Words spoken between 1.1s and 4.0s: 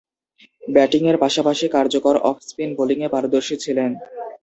পাশাপাশি কার্যকর off spin বোলিংয়ে পারদর্শী ছিলেন।